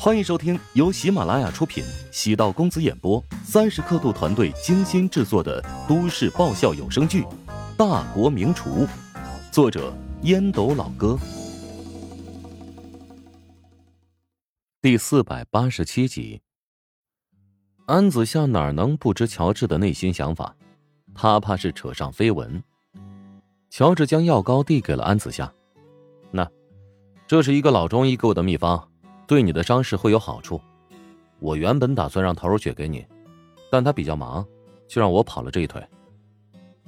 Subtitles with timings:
[0.00, 7.22] 欢迎收听由喜马拉雅出品、喜道公子演播、三十刻度团队精心制作的都市爆笑有声剧
[7.76, 8.86] 《大国名厨》，
[9.50, 9.92] 作者
[10.22, 11.18] 烟斗老哥，
[14.80, 16.40] 第四百八十七集。
[17.86, 20.54] 安子夏哪能不知乔治的内心想法？
[21.12, 22.62] 他怕是扯上绯闻。
[23.68, 25.52] 乔治将药膏递给了安子夏，
[26.30, 26.48] 那，
[27.26, 28.88] 这是一个老中医给我的秘方。
[29.28, 30.60] 对你的伤势会有好处。
[31.38, 33.06] 我原本打算让陶如雪给你，
[33.70, 34.44] 但她比较忙，
[34.88, 35.80] 就让我跑了这一腿。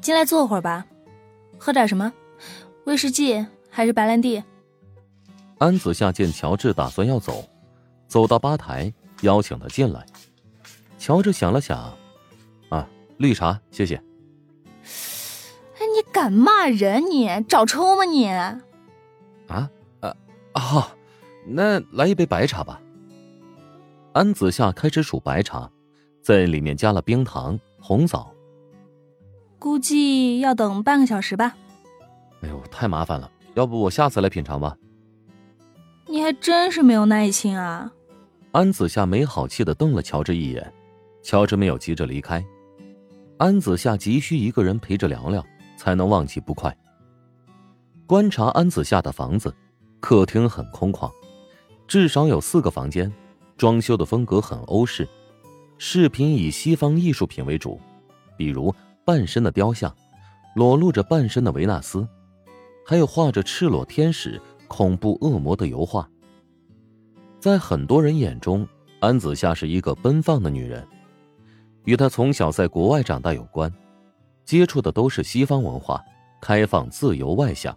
[0.01, 0.85] 进来坐会儿吧，
[1.59, 2.13] 喝点什么？
[2.87, 4.43] 威士忌还是白兰地？
[5.59, 7.45] 安子夏见乔治打算要走，
[8.09, 10.05] 走到吧台邀请他进来。
[10.99, 11.95] 乔治想了想，
[12.71, 13.97] 啊，绿茶，谢谢。
[15.79, 17.11] 哎，你敢骂人？
[17.11, 18.27] 你找抽吗你？
[18.27, 18.61] 啊，
[19.49, 20.17] 啊，
[20.55, 20.97] 啊！
[21.53, 22.81] 那来一杯白茶吧。
[24.13, 25.71] 安子夏开始数白茶，
[26.23, 28.33] 在里面加了冰糖、红枣。
[29.59, 31.55] 估计要等半个小时吧。
[32.43, 34.77] 哎呦，太麻烦了，要不我下次来品尝吧。
[36.07, 37.93] 你还真是没有耐心啊！
[38.53, 40.73] 安子夏没好气的瞪了乔治一眼，
[41.23, 42.45] 乔治没有急着离开。
[43.37, 45.45] 安子夏急需一个人陪着聊聊，
[45.77, 46.77] 才能忘记不快。
[48.07, 49.55] 观察安子夏的房子，
[50.01, 51.09] 客厅很空旷。
[51.91, 53.13] 至少有四个房间，
[53.57, 55.09] 装修的风格很欧式，
[55.77, 57.81] 饰品以西方艺术品为主，
[58.37, 58.73] 比如
[59.05, 59.93] 半身的雕像，
[60.55, 62.07] 裸露着半身的维纳斯，
[62.87, 66.09] 还有画着赤裸天使、恐怖恶魔的油画。
[67.41, 68.65] 在很多人眼中，
[69.01, 70.87] 安子夏是一个奔放的女人，
[71.87, 73.69] 与她从小在国外长大有关，
[74.45, 76.01] 接触的都是西方文化，
[76.41, 77.77] 开放、自由、外向。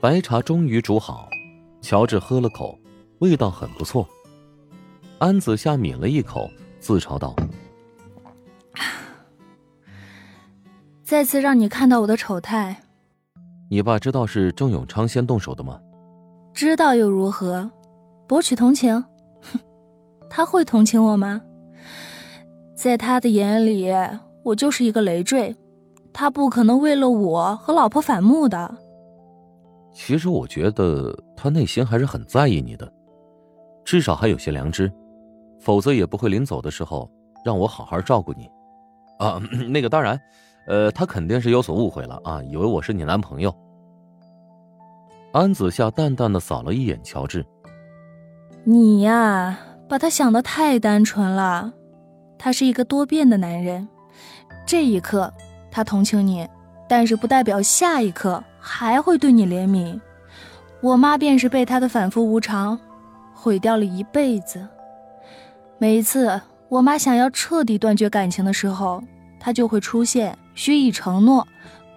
[0.00, 1.27] 白茶终于煮好。
[1.80, 2.78] 乔治喝了口，
[3.20, 4.06] 味道很不错。
[5.18, 7.34] 安子夏抿了一口，自嘲道：
[11.02, 12.84] “再次让你看到我的丑态。”
[13.70, 15.80] 你爸知道是郑永昌先动手的吗？
[16.54, 17.70] 知道又如何？
[18.26, 19.04] 博取同情？
[19.42, 19.58] 哼，
[20.28, 21.40] 他会同情我吗？
[22.74, 23.92] 在他的眼里，
[24.44, 25.54] 我就是一个累赘，
[26.12, 28.76] 他不可能为了我和老婆反目的。
[30.00, 32.90] 其实我觉得他内心还是很在意你的，
[33.84, 34.90] 至少还有些良知，
[35.58, 37.10] 否则也不会临走的时候
[37.44, 38.48] 让我好好照顾你。
[39.18, 40.18] 啊， 那个当然，
[40.68, 43.52] 呃，他肯定是有所误会了啊，以为我是你男朋友。
[45.32, 47.44] 安子夏淡淡的扫了一眼乔治，
[48.62, 51.72] 你呀，把他想的太单纯了，
[52.38, 53.88] 他是一个多变的男人，
[54.64, 55.34] 这一刻
[55.72, 56.48] 他同情你，
[56.88, 58.42] 但是不代表下一刻。
[58.60, 59.98] 还会对你怜悯，
[60.82, 62.78] 我妈便是被他的反复无常
[63.32, 64.66] 毁掉了一辈子。
[65.78, 66.38] 每一次
[66.68, 69.02] 我妈想要彻底断绝感情的时候，
[69.40, 71.46] 他就会出现，许以承诺，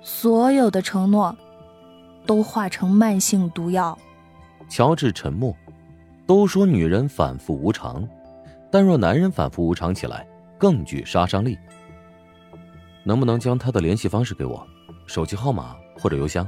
[0.01, 1.35] 所有的承诺
[2.25, 3.97] 都化成慢性毒药。
[4.69, 5.53] 乔治沉默。
[6.27, 8.07] 都说女人反复无常，
[8.71, 10.25] 但若男人反复无常起来，
[10.57, 11.57] 更具杀伤力。
[13.03, 14.65] 能不能将他的联系方式给我，
[15.05, 16.47] 手机号码或者邮箱？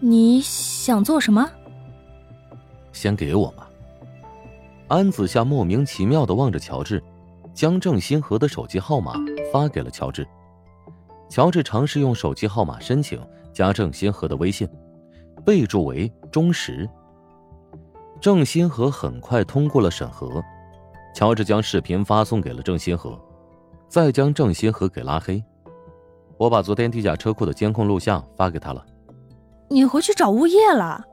[0.00, 1.48] 你想做什么？
[2.92, 3.66] 先给我嘛。
[4.88, 7.02] 安子夏莫名其妙的望着乔治，
[7.52, 9.14] 将郑新河的手机号码
[9.52, 10.26] 发给了乔治。
[11.28, 13.20] 乔治尝试用手机号码申请
[13.52, 14.68] 加郑新河的微信，
[15.44, 16.88] 备注为忠实。
[18.20, 20.42] 郑新河很快通过了审核，
[21.14, 23.20] 乔治将视频发送给了郑新河，
[23.88, 25.42] 再将郑新河给拉黑。
[26.38, 28.84] 我把昨天地下车库的监控录像发给他了。
[29.68, 31.04] 你回去找物业了？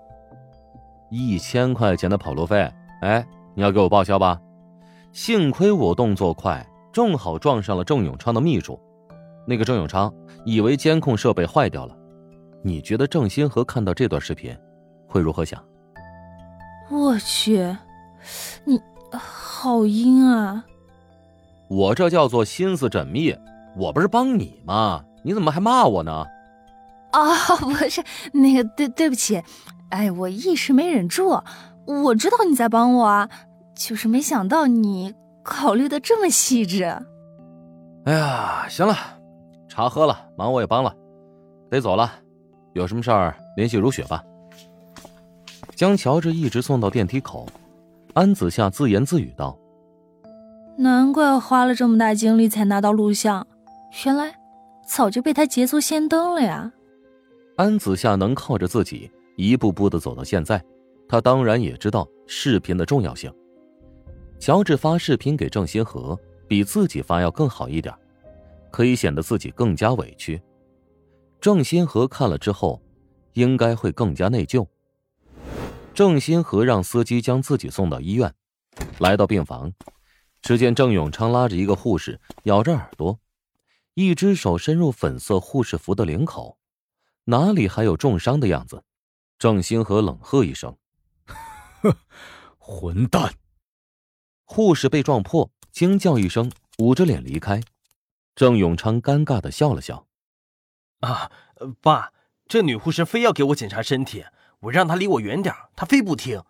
[1.10, 2.72] 一千块钱的跑路费，
[3.02, 4.40] 哎，你要给我报销吧？
[5.12, 8.80] 幸亏我动作快，正好撞上了郑永昌的秘书。
[9.48, 10.14] 那个郑永昌
[10.46, 11.96] 以为监控设备坏掉了。
[12.64, 14.56] 你觉得郑新和看到这段视频
[15.08, 15.64] 会如何想？
[16.90, 17.76] 我去，
[18.64, 18.80] 你
[19.12, 20.64] 好阴啊！
[21.70, 23.36] 我这叫做心思缜密，
[23.76, 25.04] 我不是帮你吗？
[25.26, 26.26] 你怎么还骂我呢？
[27.14, 29.42] 哦， 不是那个，对对不起，
[29.90, 31.38] 哎，我一时没忍住。
[31.86, 33.30] 我知道你在帮我啊，
[33.76, 35.14] 就是没想到你
[35.44, 36.84] 考虑的这么细致。
[38.06, 38.96] 哎呀，行了，
[39.68, 40.94] 茶喝了，忙我也帮了，
[41.72, 42.12] 得走了。
[42.74, 44.24] 有什么事儿联系如雪吧。
[45.76, 47.48] 将乔治一直送到电梯口，
[48.14, 49.58] 安子夏自言自语道
[50.78, 53.46] ：“难怪花了这么大精力才拿到录像，
[54.06, 54.34] 原来
[54.88, 56.72] 早就被他捷足先登了呀。”
[57.58, 60.64] 安子夏能靠着自己一步步的走到现在，
[61.08, 63.34] 他当然也知道视频的重要性。
[64.40, 67.94] 乔治发视频给郑新河，比自己发要更好一点，
[68.72, 70.42] 可以显得自己更加委屈。
[71.40, 72.82] 郑新河看了之后，
[73.34, 74.68] 应该会更加内疚。
[75.94, 78.34] 郑新河让司机将自己送到医院，
[79.00, 79.72] 来到病房，
[80.42, 83.18] 只见郑永昌拉着一个护士，咬着耳朵，
[83.96, 86.58] 一只手伸入粉色护士服的领口，
[87.24, 88.84] 哪里还有重伤的样子？
[89.40, 90.78] 郑星河冷喝一声
[91.82, 91.96] ：“哼，
[92.58, 93.36] 混蛋！”
[94.44, 97.64] 护士被撞破，惊叫一声，捂着脸离开。
[98.36, 100.08] 郑永昌尴尬的笑了笑
[101.00, 101.32] ：“啊，
[101.80, 102.12] 爸，
[102.48, 104.26] 这女护士非要给我检查身体，
[104.60, 106.44] 我让她离我远点她非不听。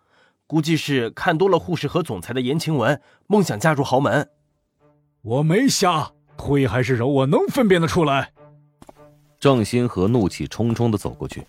[0.48, 4.30] 估计是看多了护士和总裁的言情文，梦想嫁入豪门。
[5.22, 6.12] 我没瞎，
[6.46, 8.30] 推还是柔，我能分辨得出来。”
[9.40, 11.46] 郑新河怒气冲冲的走过去，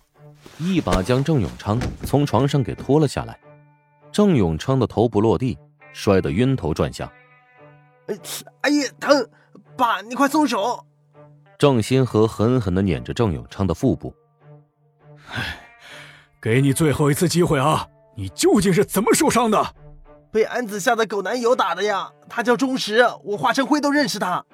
[0.58, 3.38] 一把将郑永昌从床上给拖了下来。
[4.10, 5.56] 郑永昌的头部落地。
[5.90, 7.10] 摔得晕头转向，
[8.06, 8.16] 哎，
[8.60, 9.28] 哎呀，疼！
[9.76, 10.84] 爸，你快松手！
[11.58, 14.14] 郑新河狠狠的捻着郑永昌的腹部。
[15.32, 15.58] 哎，
[16.40, 17.88] 给你最后一次机会啊！
[18.14, 19.74] 你究竟是怎么受伤的？
[20.30, 22.12] 被安子夏的狗男友打的呀！
[22.28, 24.44] 他叫钟石，我化成灰都认识他。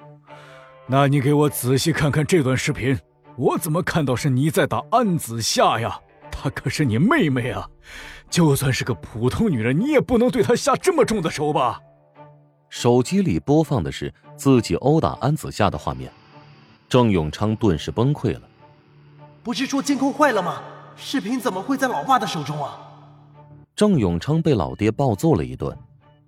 [0.87, 2.97] 那你给我仔细看看这段视频，
[3.37, 5.99] 我怎么看到是你在打安子夏呀？
[6.31, 7.67] 她可是你妹妹啊！
[8.29, 11.81] 就算是个普通女人，你也不能对她下这么重的手吧？
[12.69, 16.11] 手机里播放的是自己殴打安子夏的画面，
[16.87, 18.41] 郑永昌顿时崩溃了。
[19.41, 20.61] 不是说监控坏了吗？
[20.95, 22.77] 视频怎么会在老爸的手中啊？
[23.75, 25.75] 郑永昌被老爹暴揍了一顿，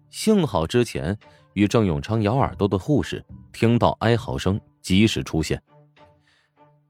[0.09, 1.17] 幸好之前
[1.57, 5.59] 与郑永昌咬耳朵的护士听到哀嚎声，及时出现，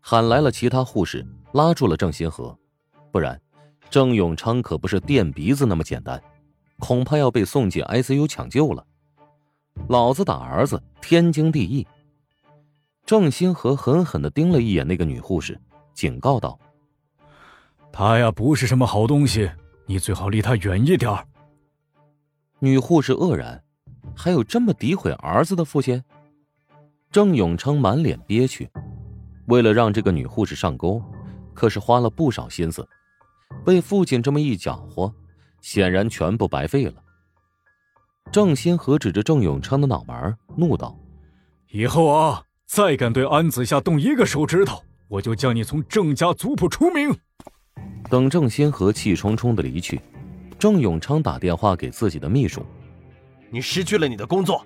[0.02, 2.54] 喊来了其他护士，拉住了郑新河，
[3.10, 3.40] 不然。
[3.90, 6.22] 郑永昌可不是垫鼻子那么简单，
[6.80, 8.86] 恐怕要被送进 ICU 抢救了。
[9.88, 11.88] 老子打儿子天经地义。
[13.06, 15.58] 郑新河狠狠的盯了一眼那个女护士，
[15.94, 16.60] 警告道
[17.94, 19.50] ：“她呀，不是什么好东西，
[19.86, 21.25] 你最好离她远一点。”
[22.60, 23.64] 女护士愕然
[24.18, 26.04] ：“还有这么诋毁儿子的父亲？”
[27.12, 28.69] 郑永昌满脸憋屈，
[29.46, 31.02] 为了让这个女护士上钩，
[31.54, 32.86] 可是花了不少心思。
[33.64, 35.14] 被父亲这么一搅和，
[35.62, 36.96] 显然全部白费了。
[38.30, 40.98] 郑新河指着郑永昌的脑门，怒道
[41.72, 47.16] ：“以后啊，再敢对安子夏动一个手指头，我就将你从郑家族谱除名。”
[48.12, 50.02] 等郑新河气冲冲的离去，
[50.60, 52.66] 郑永昌打电话给自己的秘书
[53.50, 54.66] ：“你失去了你的工作。”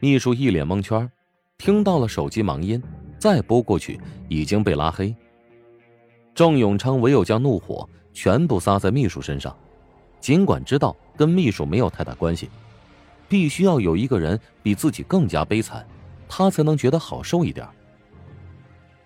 [0.00, 1.10] 秘书一脸蒙圈，
[1.58, 2.82] 听到了手机忙音，
[3.18, 3.98] 再拨过去
[4.28, 5.14] 已经被拉黑。
[6.34, 9.56] 郑永昌唯有将怒火全部撒在秘书身上，
[10.20, 12.50] 尽管知道跟秘书没有太大关系，
[13.28, 15.86] 必须要有一个人比自己更加悲惨，
[16.28, 17.66] 他才能觉得好受一点。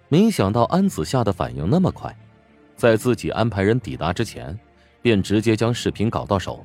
[0.09, 2.17] 没想到安子夏的反应那么快，
[2.77, 4.59] 在自己安排人抵达之前，
[5.03, 6.65] 便直接将视频搞到手。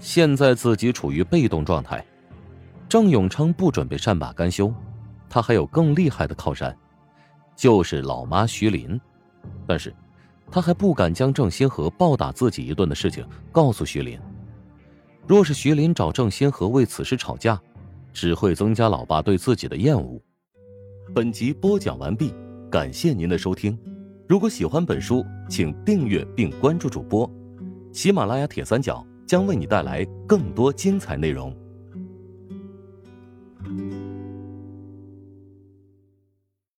[0.00, 2.04] 现在自己处于被动状态，
[2.88, 4.72] 郑永昌不准备善罢甘休，
[5.28, 6.76] 他还有更厉害的靠山，
[7.56, 8.98] 就是老妈徐林。
[9.66, 9.94] 但是，
[10.50, 14.18] 他还不敢将郑新河暴打自己一顿的事情告诉徐林。
[15.26, 17.60] 若是徐林找郑新河为此事吵架，
[18.12, 20.20] 只会增加老爸对自己的厌恶。
[21.14, 22.32] 本集播讲完毕，
[22.70, 23.78] 感谢您的收听。
[24.26, 27.30] 如果喜欢本书，请订阅并关注主播。
[27.92, 31.54] 喜马拉雅铁三角将为你带来更多精彩内容。